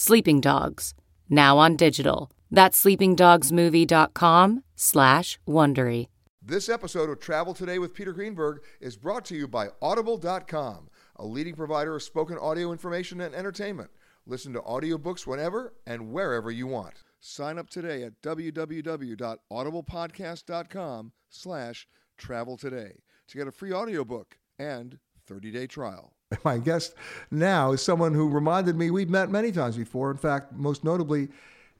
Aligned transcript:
Sleeping 0.00 0.40
Dogs, 0.40 0.94
now 1.28 1.58
on 1.58 1.74
digital. 1.74 2.30
That's 2.52 2.80
sleepingdogsmovie.com 2.84 4.62
slash 4.76 5.40
Wondery. 5.44 6.06
This 6.40 6.68
episode 6.68 7.10
of 7.10 7.18
Travel 7.18 7.52
Today 7.52 7.80
with 7.80 7.94
Peter 7.94 8.12
Greenberg 8.12 8.62
is 8.80 8.96
brought 8.96 9.24
to 9.24 9.34
you 9.34 9.48
by 9.48 9.70
Audible.com, 9.82 10.88
a 11.16 11.26
leading 11.26 11.56
provider 11.56 11.96
of 11.96 12.04
spoken 12.04 12.38
audio 12.38 12.70
information 12.70 13.20
and 13.20 13.34
entertainment. 13.34 13.90
Listen 14.24 14.52
to 14.52 14.60
audiobooks 14.60 15.26
whenever 15.26 15.74
and 15.84 16.12
wherever 16.12 16.52
you 16.52 16.68
want. 16.68 17.02
Sign 17.18 17.58
up 17.58 17.68
today 17.68 18.04
at 18.04 18.22
www.audiblepodcast.com 18.22 21.12
slash 21.28 21.88
travel 22.16 22.56
today 22.56 23.00
to 23.26 23.36
get 23.36 23.48
a 23.48 23.52
free 23.52 23.72
audiobook 23.72 24.38
and 24.60 25.00
30-day 25.28 25.66
trial. 25.66 26.14
My 26.44 26.58
guest 26.58 26.94
now 27.30 27.72
is 27.72 27.82
someone 27.82 28.14
who 28.14 28.28
reminded 28.28 28.76
me 28.76 28.90
we've 28.90 29.08
met 29.08 29.30
many 29.30 29.52
times 29.52 29.76
before. 29.76 30.10
In 30.10 30.16
fact, 30.16 30.52
most 30.52 30.84
notably 30.84 31.28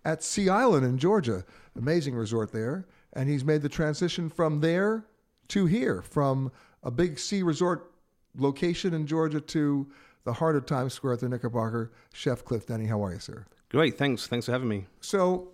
at 0.04 0.22
Sea 0.22 0.48
Island 0.48 0.86
in 0.86 0.98
Georgia, 0.98 1.44
amazing 1.76 2.14
resort 2.14 2.52
there. 2.52 2.86
And 3.14 3.28
he's 3.28 3.44
made 3.44 3.62
the 3.62 3.68
transition 3.68 4.28
from 4.28 4.60
there 4.60 5.04
to 5.48 5.66
here, 5.66 6.02
from 6.02 6.52
a 6.82 6.90
big 6.90 7.18
sea 7.18 7.42
resort 7.42 7.92
location 8.36 8.94
in 8.94 9.06
Georgia 9.06 9.40
to 9.40 9.86
the 10.24 10.32
heart 10.32 10.56
of 10.56 10.66
Times 10.66 10.92
Square 10.92 11.14
at 11.14 11.20
the 11.20 11.28
Knickerbocker. 11.28 11.92
Chef 12.12 12.44
Cliff 12.44 12.66
Denny, 12.66 12.86
how 12.86 13.02
are 13.02 13.12
you, 13.12 13.18
sir? 13.18 13.46
Great, 13.70 13.98
thanks. 13.98 14.26
Thanks 14.26 14.46
for 14.46 14.52
having 14.52 14.68
me. 14.68 14.86
So 15.00 15.48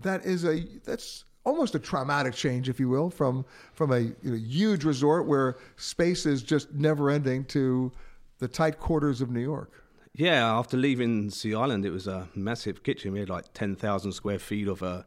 that 0.00 0.24
is 0.24 0.44
a 0.44 0.64
that's 0.84 1.24
almost 1.44 1.74
a 1.74 1.78
traumatic 1.78 2.34
change, 2.34 2.68
if 2.68 2.78
you 2.78 2.88
will, 2.88 3.10
from 3.10 3.44
from 3.72 3.92
a 3.92 4.00
you 4.00 4.14
know, 4.24 4.36
huge 4.36 4.84
resort 4.84 5.26
where 5.26 5.56
space 5.76 6.26
is 6.26 6.42
just 6.42 6.72
never 6.72 7.10
ending 7.10 7.44
to 7.46 7.90
the 8.42 8.48
tight 8.48 8.80
quarters 8.80 9.20
of 9.20 9.30
New 9.30 9.40
York. 9.40 9.70
Yeah, 10.14 10.52
after 10.58 10.76
leaving 10.76 11.30
Sea 11.30 11.54
Island, 11.54 11.86
it 11.86 11.90
was 11.90 12.08
a 12.08 12.28
massive 12.34 12.82
kitchen. 12.82 13.12
We 13.12 13.20
had 13.20 13.30
like 13.30 13.54
ten 13.54 13.76
thousand 13.76 14.12
square 14.12 14.40
feet 14.40 14.66
of 14.66 14.82
a 14.82 15.06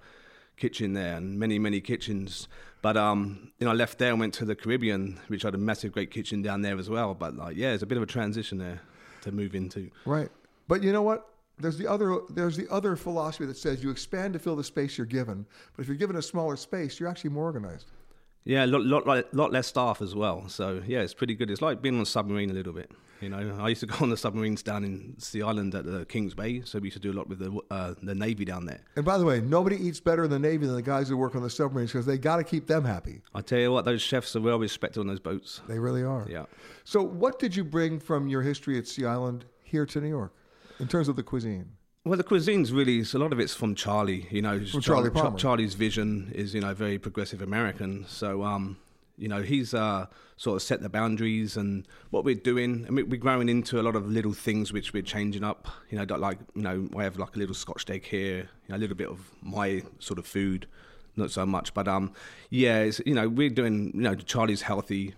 kitchen 0.55 0.93
there, 0.93 1.17
and 1.17 1.37
many 1.37 1.59
many 1.59 1.81
kitchens. 1.81 2.47
But 2.81 2.95
um, 2.95 3.51
you 3.59 3.65
know, 3.65 3.71
I 3.71 3.75
left 3.75 3.99
there 3.99 4.11
and 4.11 4.19
went 4.21 4.33
to 4.35 4.45
the 4.45 4.55
Caribbean, 4.55 5.19
which 5.27 5.43
had 5.43 5.53
a 5.53 5.57
massive, 5.57 5.91
great 5.91 6.11
kitchen 6.11 6.41
down 6.41 6.61
there 6.61 6.79
as 6.79 6.89
well. 6.89 7.13
But 7.13 7.35
like, 7.35 7.57
yeah, 7.57 7.73
it's 7.73 7.83
a 7.83 7.85
bit 7.85 7.97
of 7.97 8.03
a 8.03 8.07
transition 8.07 8.57
there 8.57 8.79
to 9.21 9.33
move 9.33 9.53
into. 9.53 9.91
Right, 10.05 10.29
but 10.69 10.81
you 10.81 10.93
know 10.93 11.03
what? 11.03 11.29
There's 11.59 11.77
the 11.77 11.87
other 11.87 12.19
there's 12.29 12.55
the 12.55 12.71
other 12.71 12.95
philosophy 12.95 13.45
that 13.47 13.57
says 13.57 13.83
you 13.83 13.91
expand 13.91 14.33
to 14.33 14.39
fill 14.39 14.55
the 14.55 14.63
space 14.63 14.97
you're 14.97 15.05
given, 15.05 15.45
but 15.75 15.81
if 15.81 15.89
you're 15.89 15.97
given 15.97 16.15
a 16.15 16.21
smaller 16.21 16.55
space, 16.55 17.01
you're 17.01 17.09
actually 17.09 17.31
more 17.31 17.43
organized. 17.43 17.91
Yeah, 18.45 18.65
a 18.65 18.67
lot, 18.67 19.05
lot, 19.07 19.33
lot 19.33 19.51
less 19.51 19.67
staff 19.67 20.01
as 20.01 20.15
well. 20.15 20.47
So 20.47 20.81
yeah, 20.85 20.99
it's 20.99 21.15
pretty 21.15 21.33
good. 21.35 21.49
It's 21.49 21.61
like 21.61 21.81
being 21.81 21.95
on 21.95 22.01
a 22.01 22.05
submarine 22.05 22.51
a 22.51 22.53
little 22.53 22.73
bit. 22.73 22.91
You 23.21 23.29
know, 23.29 23.57
I 23.59 23.69
used 23.69 23.81
to 23.81 23.87
go 23.87 23.95
on 24.01 24.09
the 24.09 24.17
submarines 24.17 24.61
down 24.61 24.83
in 24.83 25.15
Sea 25.19 25.41
Island 25.41 25.73
at 25.73 25.85
the 25.85 26.05
Kings 26.05 26.35
Bay, 26.35 26.61
so 26.63 26.77
we 26.77 26.87
used 26.87 26.97
to 26.97 27.01
do 27.01 27.11
a 27.11 27.17
lot 27.17 27.27
with 27.27 27.39
the 27.39 27.59
uh, 27.71 27.95
the 28.03 28.13
Navy 28.13 28.45
down 28.45 28.65
there. 28.65 28.81
And 28.95 29.03
by 29.03 29.17
the 29.17 29.25
way, 29.25 29.41
nobody 29.41 29.77
eats 29.77 29.99
better 29.99 30.25
in 30.25 30.29
the 30.29 30.39
Navy 30.39 30.67
than 30.67 30.75
the 30.75 30.81
guys 30.81 31.09
who 31.09 31.17
work 31.17 31.35
on 31.35 31.41
the 31.41 31.49
submarines 31.49 31.91
because 31.91 32.05
they 32.05 32.19
got 32.19 32.37
to 32.37 32.43
keep 32.43 32.67
them 32.67 32.83
happy. 32.83 33.21
I 33.33 33.41
tell 33.41 33.59
you 33.59 33.71
what, 33.71 33.85
those 33.85 34.01
chefs 34.01 34.35
are 34.35 34.41
well 34.41 34.59
respected 34.59 34.99
on 34.99 35.07
those 35.07 35.19
boats. 35.19 35.61
They 35.67 35.79
really 35.79 36.03
are. 36.03 36.27
Yeah. 36.29 36.45
So, 36.83 37.01
what 37.01 37.39
did 37.39 37.55
you 37.55 37.63
bring 37.63 37.99
from 37.99 38.27
your 38.27 38.43
history 38.43 38.77
at 38.77 38.87
Sea 38.87 39.05
Island 39.05 39.45
here 39.63 39.87
to 39.87 40.01
New 40.01 40.09
York, 40.09 40.33
in 40.79 40.87
terms 40.87 41.07
of 41.07 41.15
the 41.15 41.23
cuisine? 41.23 41.69
Well, 42.05 42.17
the 42.17 42.23
cuisine's 42.23 42.71
really 42.71 43.03
a 43.13 43.17
lot 43.17 43.33
of 43.33 43.39
it's 43.39 43.55
from 43.55 43.73
Charlie. 43.73 44.27
You 44.29 44.43
know, 44.43 44.63
from 44.63 44.81
Charlie, 44.81 45.09
Charlie 45.11 45.37
Charlie's 45.39 45.73
vision 45.73 46.31
is 46.35 46.53
you 46.53 46.61
know 46.61 46.73
very 46.73 46.99
progressive 46.99 47.41
American. 47.41 48.05
So 48.07 48.43
um, 48.43 48.77
You 49.17 49.29
know, 49.29 49.41
he's 49.41 49.73
uh, 49.73 50.07
sort 50.35 50.57
of 50.57 50.61
set 50.61 50.81
the 50.81 50.89
boundaries 50.89 51.55
and 51.55 51.87
what 52.09 52.25
we're 52.25 52.35
doing. 52.35 52.85
And 52.87 52.95
we're 52.95 53.17
growing 53.17 53.47
into 53.47 53.79
a 53.79 53.83
lot 53.83 53.95
of 53.95 54.09
little 54.09 54.33
things 54.33 54.73
which 54.73 54.93
we're 54.93 55.03
changing 55.03 55.43
up. 55.43 55.67
You 55.89 55.97
know, 55.97 56.15
like, 56.17 56.39
you 56.53 56.61
know, 56.61 56.89
I 56.97 57.03
have 57.03 57.17
like 57.17 57.35
a 57.35 57.39
little 57.39 57.55
Scotch 57.55 57.89
egg 57.89 58.05
here, 58.05 58.37
you 58.37 58.69
know, 58.69 58.75
a 58.75 58.79
little 58.79 58.95
bit 58.95 59.07
of 59.07 59.19
my 59.41 59.83
sort 59.99 60.19
of 60.19 60.25
food, 60.25 60.67
not 61.15 61.31
so 61.31 61.45
much. 61.45 61.73
But 61.73 61.87
um, 61.87 62.13
yeah, 62.49 62.79
it's, 62.79 63.01
you 63.05 63.13
know, 63.13 63.29
we're 63.29 63.49
doing, 63.49 63.91
you 63.95 64.01
know, 64.01 64.15
Charlie's 64.15 64.61
healthy 64.61 65.15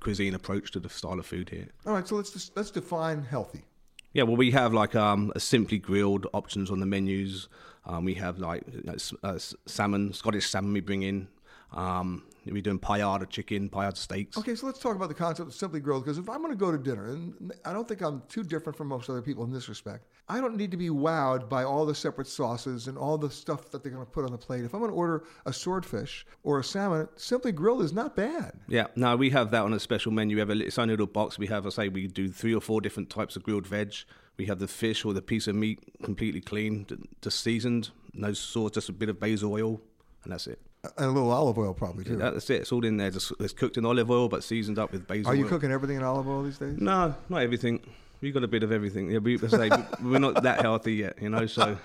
cuisine 0.00 0.34
approach 0.34 0.70
to 0.72 0.80
the 0.80 0.88
style 0.88 1.18
of 1.18 1.26
food 1.26 1.48
here. 1.48 1.68
All 1.86 1.94
right, 1.94 2.06
so 2.06 2.16
let's 2.16 2.30
just, 2.30 2.56
let's 2.56 2.70
define 2.70 3.22
healthy. 3.22 3.64
Yeah, 4.12 4.24
well, 4.24 4.36
we 4.36 4.50
have 4.50 4.72
like 4.72 4.96
um, 4.96 5.32
a 5.36 5.40
simply 5.40 5.78
grilled 5.78 6.26
options 6.32 6.70
on 6.70 6.80
the 6.80 6.86
menus. 6.86 7.48
Um, 7.86 8.04
we 8.04 8.14
have 8.14 8.38
like 8.38 8.64
you 8.72 8.82
know, 8.84 8.96
uh, 9.22 9.38
salmon, 9.66 10.12
Scottish 10.12 10.48
salmon 10.48 10.72
we 10.72 10.80
bring 10.80 11.02
in. 11.02 11.28
Um, 11.72 12.24
we're 12.46 12.62
doing 12.62 12.78
paella 12.78 13.28
chicken, 13.28 13.68
paella 13.68 13.96
steaks. 13.96 14.36
Okay, 14.38 14.54
so 14.54 14.66
let's 14.66 14.78
talk 14.78 14.96
about 14.96 15.08
the 15.08 15.14
concept 15.14 15.48
of 15.48 15.54
simply 15.54 15.80
grilled. 15.80 16.04
Because 16.04 16.18
if 16.18 16.28
I'm 16.28 16.38
going 16.38 16.52
to 16.52 16.58
go 16.58 16.72
to 16.72 16.78
dinner, 16.78 17.06
and 17.06 17.52
I 17.64 17.72
don't 17.72 17.86
think 17.86 18.00
I'm 18.00 18.22
too 18.28 18.42
different 18.42 18.76
from 18.76 18.88
most 18.88 19.10
other 19.10 19.22
people 19.22 19.44
in 19.44 19.52
this 19.52 19.68
respect, 19.68 20.06
I 20.28 20.40
don't 20.40 20.56
need 20.56 20.70
to 20.70 20.76
be 20.76 20.88
wowed 20.88 21.48
by 21.48 21.64
all 21.64 21.84
the 21.84 21.94
separate 21.94 22.28
sauces 22.28 22.86
and 22.86 22.96
all 22.96 23.18
the 23.18 23.30
stuff 23.30 23.70
that 23.70 23.82
they're 23.82 23.92
going 23.92 24.04
to 24.04 24.10
put 24.10 24.24
on 24.24 24.32
the 24.32 24.38
plate. 24.38 24.64
If 24.64 24.74
I'm 24.74 24.80
going 24.80 24.90
to 24.90 24.96
order 24.96 25.24
a 25.44 25.52
swordfish 25.52 26.24
or 26.42 26.60
a 26.60 26.64
salmon, 26.64 27.08
simply 27.16 27.52
grilled 27.52 27.82
is 27.82 27.92
not 27.92 28.16
bad. 28.16 28.52
Yeah, 28.68 28.86
no, 28.96 29.16
we 29.16 29.30
have 29.30 29.50
that 29.50 29.62
on 29.62 29.72
a 29.72 29.80
special 29.80 30.12
menu. 30.12 30.36
We 30.36 30.40
have 30.40 30.50
a, 30.50 30.64
its 30.64 30.78
own 30.78 30.88
little 30.88 31.06
box. 31.06 31.38
We 31.38 31.48
have, 31.48 31.66
I 31.66 31.70
say, 31.70 31.88
we 31.88 32.06
do 32.06 32.28
three 32.28 32.54
or 32.54 32.60
four 32.60 32.80
different 32.80 33.10
types 33.10 33.36
of 33.36 33.42
grilled 33.42 33.66
veg. 33.66 33.94
We 34.36 34.46
have 34.46 34.58
the 34.58 34.68
fish 34.68 35.04
or 35.04 35.12
the 35.12 35.20
piece 35.20 35.46
of 35.48 35.54
meat 35.56 35.80
completely 36.02 36.40
clean, 36.40 36.86
just 37.20 37.40
seasoned, 37.40 37.90
no 38.14 38.32
sauce, 38.32 38.70
just 38.70 38.88
a 38.88 38.92
bit 38.92 39.10
of 39.10 39.20
basil 39.20 39.52
oil, 39.52 39.82
and 40.24 40.32
that's 40.32 40.46
it. 40.46 40.60
And 40.82 41.06
a 41.06 41.10
little 41.10 41.30
olive 41.30 41.58
oil, 41.58 41.74
probably 41.74 42.04
too. 42.04 42.18
Yeah, 42.18 42.30
that's 42.30 42.48
it. 42.48 42.62
It's 42.62 42.72
all 42.72 42.84
in 42.86 42.96
there. 42.96 43.10
Just 43.10 43.32
it's 43.38 43.52
cooked 43.52 43.76
in 43.76 43.84
olive 43.84 44.10
oil, 44.10 44.28
but 44.28 44.42
seasoned 44.42 44.78
up 44.78 44.92
with 44.92 45.06
basil. 45.06 45.30
Are 45.30 45.34
you 45.34 45.44
oil. 45.44 45.50
cooking 45.50 45.70
everything 45.70 45.96
in 45.96 46.02
olive 46.02 46.26
oil 46.26 46.42
these 46.42 46.58
days? 46.58 46.80
No, 46.80 47.14
not 47.28 47.42
everything. 47.42 47.80
We 48.22 48.32
got 48.32 48.44
a 48.44 48.48
bit 48.48 48.62
of 48.62 48.72
everything. 48.72 49.10
Yeah, 49.10 49.18
we 49.18 49.36
say 49.36 49.70
we're 50.02 50.18
not 50.18 50.42
that 50.42 50.62
healthy 50.62 50.94
yet, 50.94 51.20
you 51.20 51.28
know. 51.28 51.46
So, 51.46 51.76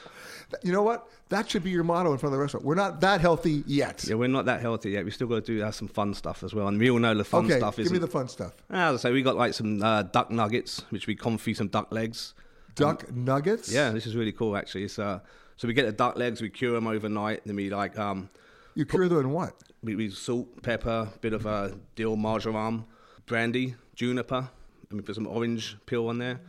you 0.62 0.72
know 0.72 0.82
what? 0.82 1.06
That 1.28 1.50
should 1.50 1.62
be 1.62 1.70
your 1.70 1.84
motto 1.84 2.12
in 2.12 2.18
front 2.18 2.32
of 2.32 2.38
the 2.38 2.42
restaurant. 2.42 2.64
We're 2.64 2.74
not 2.74 3.00
that 3.02 3.20
healthy 3.20 3.62
yet. 3.66 4.04
Yeah, 4.06 4.16
we're 4.16 4.28
not 4.28 4.46
that 4.46 4.60
healthy 4.60 4.90
yet. 4.90 5.04
We 5.04 5.10
still 5.10 5.26
got 5.26 5.44
to 5.44 5.58
do 5.58 5.72
some 5.72 5.88
fun 5.88 6.14
stuff 6.14 6.42
as 6.42 6.54
well, 6.54 6.68
and 6.68 6.78
we 6.78 6.90
all 6.90 6.98
know 6.98 7.14
the 7.14 7.24
fun 7.24 7.44
okay, 7.44 7.58
stuff. 7.58 7.78
Isn't- 7.78 7.92
me 7.92 7.98
the 7.98 8.06
fun 8.06 8.28
stuff. 8.28 8.52
As 8.70 8.94
I 8.94 9.08
say, 9.08 9.12
we 9.12 9.22
got 9.22 9.36
like 9.36 9.52
some 9.52 9.82
uh, 9.82 10.02
duck 10.02 10.30
nuggets, 10.30 10.84
which 10.90 11.06
we 11.06 11.14
confit 11.14 11.56
some 11.56 11.68
duck 11.68 11.92
legs. 11.92 12.34
Duck 12.74 13.10
nuggets. 13.12 13.70
Yeah, 13.70 13.90
this 13.90 14.06
is 14.06 14.16
really 14.16 14.32
cool 14.32 14.56
actually. 14.56 14.84
It's, 14.84 14.98
uh, 14.98 15.20
so 15.60 15.68
we 15.68 15.74
get 15.74 15.84
the 15.84 15.92
duck 15.92 16.16
legs, 16.16 16.40
we 16.40 16.48
cure 16.48 16.72
them 16.72 16.86
overnight, 16.86 17.42
then 17.44 17.54
we 17.54 17.68
like 17.68 17.98
um, 17.98 18.30
You 18.74 18.86
cure 18.86 19.08
them 19.10 19.18
in 19.20 19.30
what? 19.30 19.52
we, 19.82 19.94
we 19.94 20.08
salt, 20.08 20.62
pepper, 20.62 21.06
bit 21.20 21.34
of 21.34 21.46
uh, 21.46 21.68
dill, 21.96 22.16
marjoram, 22.16 22.86
brandy, 23.26 23.74
juniper, 23.94 24.48
and 24.88 24.98
we 24.98 25.02
put 25.02 25.14
some 25.14 25.26
orange 25.26 25.76
peel 25.84 26.08
on 26.08 26.16
there. 26.16 26.40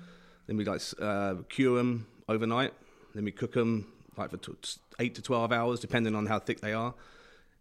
Then 0.47 0.55
we 0.55 0.63
like 0.63 0.81
uh, 1.01 1.35
cure 1.49 1.75
them 1.77 2.07
overnight. 2.29 2.73
Then 3.13 3.25
we 3.25 3.31
cook 3.31 3.51
them 3.51 3.91
like 4.15 4.29
for 4.31 4.37
t- 4.37 4.53
eight 4.99 5.13
to 5.15 5.21
twelve 5.21 5.51
hours, 5.51 5.81
depending 5.81 6.15
on 6.15 6.25
how 6.25 6.39
thick 6.39 6.61
they 6.61 6.71
are. 6.71 6.93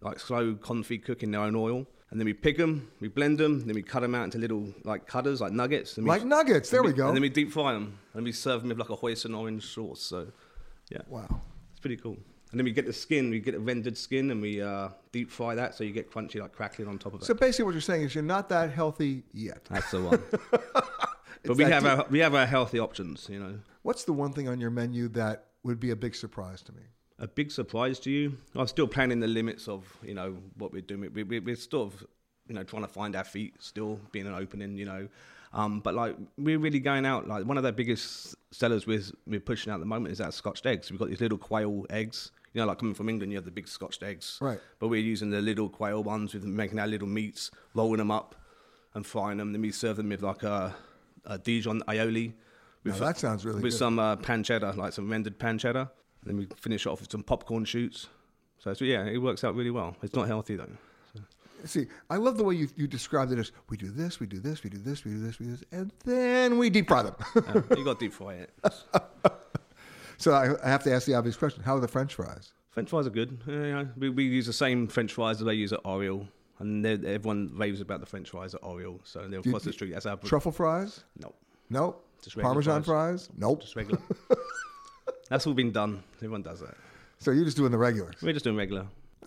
Like 0.01 0.21
slow 0.21 0.55
confit 0.55 1.05
cook 1.05 1.23
in 1.25 1.33
their 1.33 1.41
own 1.41 1.57
oil. 1.57 1.85
And 2.11 2.19
then 2.21 2.27
we 2.27 2.33
pick 2.33 2.57
them, 2.59 2.91
we 3.01 3.09
blend 3.09 3.39
them, 3.39 3.67
then 3.67 3.75
we 3.75 3.83
cut 3.83 4.01
them 4.03 4.15
out 4.15 4.25
into 4.25 4.39
little 4.39 4.73
like 4.85 5.07
cutters, 5.07 5.41
like 5.41 5.53
nuggets. 5.53 5.97
And 5.97 6.05
we- 6.07 6.11
Like 6.11 6.25
nuggets. 6.25 6.71
There 6.71 6.83
we 6.83 6.93
go. 6.93 7.07
And 7.09 7.17
then 7.17 7.23
we 7.23 7.29
deep 7.29 7.51
fry 7.53 7.73
them, 7.73 7.99
and 8.15 8.25
we 8.25 8.33
serve 8.33 8.63
them 8.63 8.69
with 8.71 8.79
like 8.79 8.91
a 8.91 8.97
hoisin 8.97 9.37
orange 9.37 9.65
sauce. 9.67 10.01
So, 10.03 10.29
yeah, 10.91 10.99
Wow. 11.09 11.41
it's 11.71 11.81
pretty 11.81 11.97
cool. 11.97 12.19
And 12.51 12.59
then 12.59 12.65
we 12.65 12.73
get 12.73 12.85
the 12.85 12.93
skin, 12.93 13.31
we 13.31 13.39
get 13.39 13.55
a 13.55 13.61
rendered 13.61 13.97
skin, 13.97 14.31
and 14.33 14.43
we 14.43 14.61
uh, 14.61 14.89
deep 15.13 15.31
fry 15.31 15.55
that, 15.55 15.75
so 15.77 15.85
you 15.85 15.93
get 15.93 16.11
crunchy, 16.11 16.41
like 16.41 16.53
crackling 16.53 16.89
on 16.89 16.99
top 16.99 17.15
of 17.15 17.23
it. 17.23 17.25
So 17.25 17.33
basically, 17.33 17.67
what 17.67 17.73
you're 17.75 17.81
saying 17.81 18.03
is 18.03 18.15
you're 18.15 18.25
not 18.25 18.49
that 18.49 18.73
healthy 18.73 19.23
yet. 19.33 19.65
That's 19.71 19.91
the 19.93 20.01
one. 20.03 20.23
But 21.43 21.57
we 21.57 21.65
have 21.65 21.85
deep. 21.85 21.93
our 21.93 22.07
we 22.11 22.19
have 22.19 22.35
our 22.35 22.45
healthy 22.47 22.79
options. 22.79 23.27
You 23.31 23.41
know, 23.41 23.55
What's 23.83 24.05
the 24.05 24.13
one 24.13 24.33
thing 24.35 24.47
on 24.49 24.61
your 24.61 24.69
menu 24.71 25.09
that 25.11 25.47
would 25.63 25.81
be 25.81 25.91
a 25.91 25.97
big 25.97 26.15
surprise 26.15 26.61
to 26.63 26.73
me? 26.73 26.83
a 27.19 27.27
big 27.29 27.51
surprise 27.51 27.99
to 28.01 28.11
you. 28.11 28.37
I'm 28.55 28.67
still 28.67 28.87
planning 28.89 29.21
the 29.21 29.27
limits 29.27 29.69
of 29.69 29.85
you 30.03 30.15
know 30.15 30.37
what 30.57 30.73
we're 30.73 30.83
doing. 30.83 31.11
We, 31.15 31.23
we, 31.23 31.41
we're 31.41 31.57
sort 31.57 31.93
of 31.95 32.07
you 32.49 32.55
know 32.55 32.63
trying 32.63 32.83
to 32.83 32.89
find 32.89 33.17
our 33.17 33.25
feet, 33.25 33.55
still 33.59 34.01
being 34.13 34.27
an 34.27 34.35
opening. 34.35 34.77
You 34.77 34.85
know. 34.87 35.09
Um, 35.53 35.81
but 35.81 35.95
like 35.95 36.17
we're 36.39 36.59
really 36.59 36.79
going 36.79 37.07
out. 37.07 37.27
Like 37.27 37.45
one 37.45 37.57
of 37.57 37.65
the 37.65 37.73
biggest 37.73 38.37
sellers 38.53 38.87
we're, 38.87 39.03
we're 39.27 39.41
pushing 39.41 39.73
out 39.73 39.77
at 39.77 39.81
the 39.81 39.87
moment 39.87 40.13
is 40.13 40.21
our 40.21 40.33
Scotched 40.33 40.67
eggs. 40.67 40.91
We've 40.91 41.01
got 41.01 41.09
these 41.09 41.21
little 41.21 41.39
quail 41.39 41.87
eggs. 41.91 42.31
You 42.53 42.61
know, 42.61 42.67
like 42.67 42.79
coming 42.79 42.95
from 42.95 43.09
England, 43.09 43.33
you 43.33 43.39
have 43.39 43.45
the 43.45 43.51
big 43.51 43.69
Scotched 43.69 44.03
eggs. 44.03 44.39
Right. 44.41 44.61
But 44.79 44.89
we're 44.89 45.01
using 45.01 45.31
the 45.31 45.41
little 45.41 45.69
quail 45.69 46.03
ones 46.03 46.35
with 46.35 46.45
making 46.45 46.79
our 46.79 46.87
little 46.87 47.09
meats, 47.09 47.51
rolling 47.75 47.99
them 47.99 48.11
up, 48.11 48.35
and 48.95 49.07
frying 49.07 49.39
them. 49.39 49.53
Then 49.53 49.63
we 49.63 49.73
serve 49.73 49.97
them 49.97 50.09
with 50.09 50.23
like 50.23 50.43
a, 50.43 50.75
a 51.25 51.39
Dijon 51.39 51.83
aioli. 51.89 52.33
Now, 52.85 52.95
that 52.95 53.19
sounds 53.19 53.45
really 53.45 53.61
with 53.61 53.73
good. 53.73 53.79
some 53.79 53.99
uh, 53.99 54.17
pancetta, 54.17 54.77
like 54.77 54.93
some 54.93 55.11
rendered 55.11 55.39
pancetta. 55.39 55.91
And 56.23 56.27
then 56.27 56.37
we 56.37 56.49
finish 56.57 56.87
off 56.87 57.01
with 57.01 57.11
some 57.11 57.23
popcorn 57.23 57.65
shoots. 57.65 58.09
So, 58.59 58.75
so 58.75 58.85
yeah, 58.85 59.05
it 59.05 59.19
works 59.19 59.45
out 59.45 59.55
really 59.55 59.71
well. 59.71 59.97
It's 60.03 60.15
not 60.15 60.27
healthy 60.27 60.57
though. 60.57 60.69
See, 61.65 61.87
I 62.09 62.17
love 62.17 62.37
the 62.37 62.45
way 62.45 62.55
you, 62.55 62.69
you 62.77 62.87
described 62.87 63.33
it 63.33 63.39
as 63.39 63.53
we 63.69 63.77
do 63.77 63.91
this, 63.91 64.21
we 64.21 64.27
do 64.27 64.39
this, 64.39 64.65
we 64.65 64.71
do 64.71 64.79
this, 64.79 65.05
we 65.05 65.13
do 65.13 65.19
this, 65.19 65.39
we 65.39 65.47
do 65.47 65.53
this, 65.53 65.65
and 65.73 65.93
then 66.05 66.59
we 66.59 66.71
deep 66.71 66.89
fry 66.89 67.03
them. 67.03 67.15
Yeah, 67.35 67.77
you 67.77 67.85
got 67.85 67.99
deep 67.99 68.13
fry 68.13 68.35
it. 68.35 68.51
so 70.19 70.33
I, 70.33 70.55
I 70.65 70.69
have 70.69 70.83
to 70.85 70.93
ask 70.93 71.07
the 71.07 71.15
obvious 71.15 71.37
question: 71.37 71.63
How 71.63 71.77
are 71.77 71.81
the 71.81 71.89
French 71.89 72.15
fries? 72.15 72.53
French 72.71 72.91
fries 72.91 73.07
are 73.07 73.11
good. 73.11 73.39
Yeah, 73.47 73.65
yeah. 73.65 73.85
We, 73.97 74.11
we 74.11 74.25
use 74.25 74.47
the 74.47 74.53
same 74.53 74.87
French 74.87 75.13
fries 75.13 75.39
that 75.39 75.45
they 75.45 75.55
use 75.55 75.73
at 75.73 75.81
Oriel. 75.85 76.27
And 76.61 76.85
everyone 76.85 77.51
raves 77.55 77.81
about 77.81 78.01
the 78.01 78.07
French 78.07 78.31
fries 78.31 78.55
at 78.55 78.63
Oriel. 78.63 79.01
So 79.05 79.27
they're 79.29 79.41
across 79.41 79.65
the 79.65 79.73
street. 79.73 79.93
That's 79.95 80.07
our 80.07 80.17
Truffle 80.19 80.53
fries? 80.53 81.05
No. 81.19 81.35
Nope. 81.71 82.05
Just 82.23 82.37
regular 82.37 82.53
Parmesan 82.53 82.83
fries. 82.83 83.27
fries? 83.27 83.39
Nope. 83.39 83.63
Just 83.63 83.77
regular. 83.77 84.01
That's 85.31 85.47
all 85.47 85.55
been 85.55 85.73
done. 85.73 86.03
Everyone 86.17 86.43
does 86.43 86.61
that. 86.61 86.75
So 87.19 87.31
you're 87.31 87.45
just 87.45 87.57
doing 87.57 87.73
the 87.73 87.79
regulars. 87.79 88.17
We're 88.21 88.33
just 88.33 88.45
doing 88.45 88.57
regular. 88.57 88.87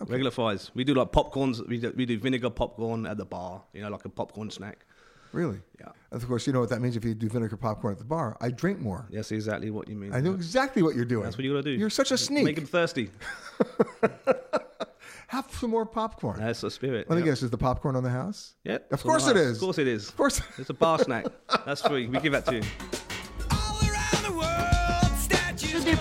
Regular 0.09 0.31
fries. 0.31 0.71
We 0.73 0.83
do 0.83 0.93
like 0.93 1.11
popcorns. 1.11 1.67
We 1.67 1.79
do, 1.79 1.93
we 1.95 2.05
do 2.05 2.19
vinegar 2.19 2.49
popcorn 2.49 3.05
at 3.05 3.17
the 3.17 3.25
bar. 3.25 3.63
You 3.73 3.81
know, 3.81 3.89
like 3.89 4.05
a 4.05 4.09
popcorn 4.09 4.49
snack. 4.49 4.85
Really? 5.33 5.59
Yeah. 5.79 5.89
Of 6.11 6.27
course, 6.27 6.45
you 6.45 6.53
know 6.53 6.59
what 6.59 6.69
that 6.69 6.79
means 6.79 6.95
if 6.95 7.03
you 7.03 7.15
do 7.15 7.27
vinegar 7.27 7.57
popcorn 7.57 7.93
at 7.93 7.97
the 7.97 8.05
bar. 8.05 8.37
I 8.39 8.49
drink 8.49 8.79
more. 8.79 9.07
That's 9.09 9.31
exactly 9.31 9.71
what 9.71 9.89
you 9.89 9.95
mean. 9.95 10.13
I 10.13 10.21
know 10.21 10.33
exactly 10.33 10.83
what 10.83 10.95
you're 10.95 11.05
doing. 11.05 11.23
That's 11.23 11.37
what 11.37 11.43
you 11.43 11.53
got 11.53 11.63
to 11.63 11.65
do. 11.71 11.71
You're 11.71 11.89
such 11.89 12.11
a 12.11 12.17
sneak. 12.17 12.45
Make 12.45 12.55
them 12.55 12.67
thirsty. 12.67 13.09
Have 15.27 15.51
some 15.51 15.71
more 15.71 15.87
popcorn. 15.87 16.39
That's 16.39 16.61
the 16.61 16.69
spirit. 16.69 17.09
Let 17.09 17.15
me 17.15 17.23
yeah. 17.23 17.31
guess, 17.31 17.41
is 17.41 17.49
the 17.49 17.57
popcorn 17.57 17.95
on 17.95 18.03
the 18.03 18.11
house? 18.11 18.53
Yeah. 18.63 18.77
Of 18.91 19.01
course 19.01 19.27
it 19.27 19.35
is. 19.35 19.57
Of 19.57 19.63
course 19.63 19.79
it 19.79 19.87
is. 19.87 20.09
Of 20.09 20.15
course. 20.15 20.41
It's 20.59 20.69
a 20.69 20.75
bar 20.75 20.99
snack. 20.99 21.25
That's 21.65 21.81
free. 21.81 22.05
We 22.05 22.19
give 22.19 22.33
that 22.33 22.45
to 22.45 22.57
you. 22.57 22.61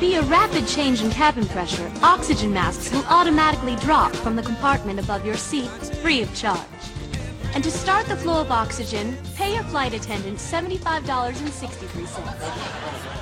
Be 0.02 0.16
a 0.16 0.22
rapid 0.22 0.66
change 0.66 1.00
in 1.00 1.08
cabin 1.12 1.46
pressure, 1.46 1.88
oxygen 2.02 2.52
masks 2.52 2.90
will 2.90 3.06
automatically 3.06 3.76
drop 3.76 4.12
from 4.16 4.34
the 4.34 4.42
compartment 4.42 4.98
above 4.98 5.24
your 5.24 5.36
seat, 5.36 5.70
free 6.02 6.22
of 6.22 6.34
charge. 6.34 6.58
And 7.54 7.62
to 7.62 7.70
start 7.70 8.06
the 8.06 8.16
flow 8.16 8.40
of 8.40 8.50
oxygen, 8.50 9.16
pay 9.36 9.54
your 9.54 9.62
flight 9.62 9.94
attendant 9.94 10.38
$75.63. 10.38 13.21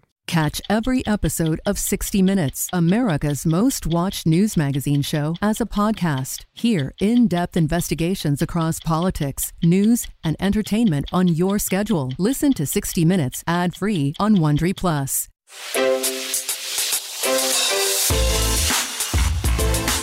Catch 0.31 0.61
every 0.69 1.05
episode 1.05 1.59
of 1.65 1.77
60 1.77 2.21
Minutes, 2.21 2.69
America's 2.71 3.45
most 3.45 3.85
watched 3.85 4.25
news 4.25 4.55
magazine 4.55 5.01
show, 5.01 5.35
as 5.41 5.59
a 5.59 5.65
podcast. 5.65 6.45
Hear 6.53 6.93
in 7.01 7.27
depth 7.27 7.57
investigations 7.57 8.41
across 8.41 8.79
politics, 8.79 9.51
news, 9.61 10.07
and 10.23 10.37
entertainment 10.39 11.09
on 11.11 11.27
your 11.27 11.59
schedule. 11.59 12.13
Listen 12.17 12.53
to 12.53 12.65
60 12.65 13.03
Minutes 13.03 13.43
ad 13.45 13.75
free 13.75 14.13
on 14.21 14.37
Wondery 14.37 14.73
Plus. 14.73 15.27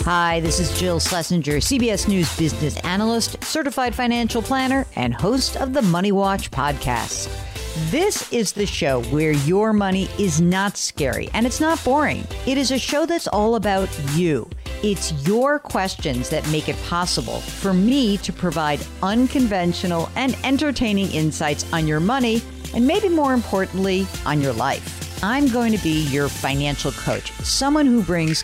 Hi, 0.05 0.41
this 0.41 0.59
is 0.59 0.79
Jill 0.79 0.99
Schlesinger, 0.99 1.57
CBS 1.57 2.07
News 2.07 2.37
business 2.37 2.77
analyst, 2.81 3.43
certified 3.43 3.95
financial 3.95 4.43
planner, 4.43 4.85
and 4.95 5.15
host 5.15 5.57
of 5.57 5.73
the 5.73 5.81
Money 5.81 6.11
Watch 6.11 6.51
podcast. 6.51 7.48
This 7.87 8.31
is 8.33 8.51
the 8.51 8.65
show 8.65 9.01
where 9.03 9.31
your 9.31 9.71
money 9.71 10.09
is 10.19 10.41
not 10.41 10.75
scary 10.75 11.29
and 11.33 11.45
it's 11.45 11.61
not 11.61 11.81
boring. 11.83 12.27
It 12.45 12.57
is 12.57 12.71
a 12.71 12.77
show 12.77 13.05
that's 13.05 13.27
all 13.27 13.55
about 13.55 13.89
you. 14.11 14.49
It's 14.83 15.13
your 15.25 15.59
questions 15.59 16.29
that 16.29 16.47
make 16.51 16.67
it 16.67 16.75
possible 16.83 17.39
for 17.39 17.73
me 17.73 18.17
to 18.17 18.33
provide 18.33 18.85
unconventional 19.01 20.09
and 20.17 20.37
entertaining 20.43 21.09
insights 21.11 21.71
on 21.71 21.87
your 21.87 22.01
money 22.01 22.41
and 22.75 22.85
maybe 22.85 23.07
more 23.07 23.33
importantly, 23.33 24.05
on 24.25 24.41
your 24.41 24.53
life. 24.53 25.23
I'm 25.23 25.47
going 25.47 25.71
to 25.71 25.81
be 25.81 26.03
your 26.09 26.27
financial 26.27 26.91
coach, 26.91 27.31
someone 27.43 27.85
who 27.85 28.03
brings 28.03 28.43